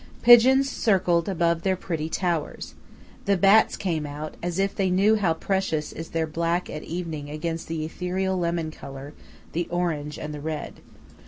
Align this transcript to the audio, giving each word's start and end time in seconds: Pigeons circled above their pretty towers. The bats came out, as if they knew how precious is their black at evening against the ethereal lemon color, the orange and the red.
Pigeons 0.23 0.67
circled 0.67 1.29
above 1.29 1.61
their 1.61 1.75
pretty 1.75 2.09
towers. 2.09 2.73
The 3.25 3.37
bats 3.37 3.77
came 3.77 4.07
out, 4.07 4.33
as 4.41 4.57
if 4.57 4.73
they 4.73 4.89
knew 4.89 5.15
how 5.15 5.35
precious 5.35 5.91
is 5.91 6.09
their 6.09 6.25
black 6.25 6.71
at 6.71 6.81
evening 6.81 7.29
against 7.29 7.67
the 7.67 7.85
ethereal 7.85 8.35
lemon 8.35 8.71
color, 8.71 9.13
the 9.51 9.67
orange 9.69 10.17
and 10.17 10.33
the 10.33 10.41
red. 10.41 10.79